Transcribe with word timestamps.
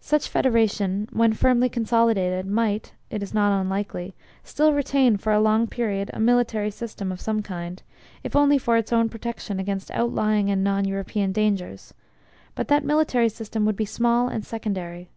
Such 0.00 0.26
Federation 0.28 1.08
when 1.12 1.32
firmly 1.32 1.68
consolidated 1.68 2.44
might, 2.44 2.92
it 3.08 3.22
is 3.22 3.32
not 3.32 3.56
unlikely, 3.60 4.16
still 4.42 4.72
retain 4.72 5.16
for 5.16 5.32
a 5.32 5.38
long 5.38 5.68
period 5.68 6.10
a 6.12 6.18
military 6.18 6.72
system, 6.72 7.12
of 7.12 7.20
some 7.20 7.40
kind, 7.40 7.80
if 8.24 8.34
only 8.34 8.58
for 8.58 8.76
its 8.76 8.92
own 8.92 9.08
protection 9.08 9.60
against 9.60 9.92
outlying 9.92 10.50
and 10.50 10.64
non 10.64 10.86
European 10.86 11.30
dangers; 11.30 11.94
but 12.56 12.66
that 12.66 12.84
military 12.84 13.28
system 13.28 13.64
would 13.64 13.76
be 13.76 13.84
small 13.84 14.26
and 14.26 14.44
secondary. 14.44 15.08